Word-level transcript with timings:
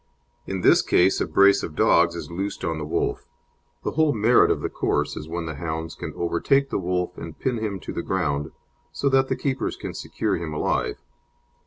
In 0.47 0.61
this 0.61 0.81
case 0.81 1.21
a 1.21 1.27
brace 1.27 1.61
of 1.61 1.75
dogs 1.75 2.15
is 2.15 2.31
loosed 2.31 2.65
on 2.65 2.79
the 2.79 2.85
wolf. 2.85 3.27
The 3.83 3.91
whole 3.91 4.13
merit 4.13 4.49
of 4.49 4.61
the 4.61 4.67
course 4.69 5.15
is 5.15 5.27
when 5.29 5.45
the 5.45 5.53
hounds 5.57 5.93
can 5.93 6.11
overtake 6.15 6.71
the 6.71 6.79
wolf 6.79 7.15
and 7.19 7.37
pin 7.37 7.59
him 7.59 7.79
to 7.81 7.93
the 7.93 8.01
ground, 8.01 8.49
so 8.91 9.09
that 9.09 9.27
the 9.27 9.35
keepers 9.35 9.75
can 9.75 9.93
secure 9.93 10.37
him 10.37 10.55
alive. 10.55 11.03